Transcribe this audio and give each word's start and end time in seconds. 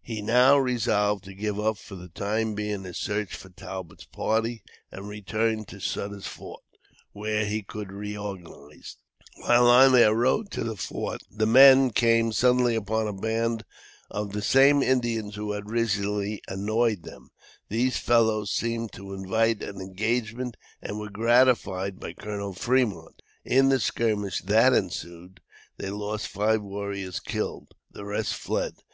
He 0.00 0.22
now 0.22 0.56
resolved 0.56 1.24
to 1.24 1.34
give 1.34 1.60
up 1.60 1.76
for 1.76 1.94
the 1.94 2.08
time 2.08 2.54
being 2.54 2.84
his 2.84 2.96
search 2.96 3.36
for 3.36 3.50
Talbot's 3.50 4.06
party 4.06 4.62
and 4.90 5.06
return 5.06 5.66
to 5.66 5.78
Sutter's 5.78 6.26
Fort, 6.26 6.62
where 7.12 7.44
he 7.44 7.60
could 7.62 7.92
reorganize. 7.92 8.96
While 9.42 9.66
on 9.66 9.92
their 9.92 10.14
road 10.14 10.50
to 10.52 10.64
the 10.64 10.78
Fort, 10.78 11.20
the 11.30 11.44
men 11.46 11.90
came 11.90 12.32
suddenly 12.32 12.74
upon 12.76 13.06
a 13.06 13.12
band 13.12 13.66
of 14.10 14.32
the 14.32 14.40
same 14.40 14.82
Indians 14.82 15.34
who 15.34 15.52
had 15.52 15.68
recently 15.68 16.40
annoyed 16.48 17.02
them. 17.02 17.28
These 17.68 17.98
fellows 17.98 18.50
seemed 18.52 18.90
to 18.92 19.12
invite 19.12 19.62
an 19.62 19.82
engagement, 19.82 20.56
and 20.80 20.98
were 20.98 21.10
gratified 21.10 22.00
by 22.00 22.14
Col. 22.14 22.54
Fremont. 22.54 23.20
In 23.44 23.68
the 23.68 23.78
skirmish 23.78 24.40
that 24.44 24.72
ensued, 24.72 25.42
they 25.76 25.90
lost 25.90 26.28
five 26.28 26.62
warriors 26.62 27.20
killed. 27.20 27.74
The 27.90 28.06
rest 28.06 28.32
fled. 28.34 28.76